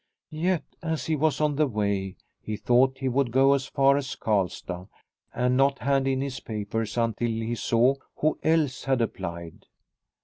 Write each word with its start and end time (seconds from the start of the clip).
Yet, 0.33 0.63
as 0.81 1.05
he 1.05 1.15
was 1.15 1.39
on 1.39 1.57
the 1.57 1.67
way, 1.67 2.15
he 2.41 2.57
thought 2.57 2.97
he 2.97 3.07
would 3.07 3.29
go 3.31 3.53
as 3.53 3.67
far 3.67 3.97
as 3.97 4.15
Karlstad, 4.15 4.87
and 5.31 5.55
not 5.55 5.77
hand 5.77 6.07
in 6.07 6.21
his 6.21 6.39
papers 6.39 6.97
until 6.97 7.29
he 7.29 7.53
saw 7.53 7.93
who 8.15 8.39
else 8.43 8.85
had 8.85 8.99
applied. 8.99 9.67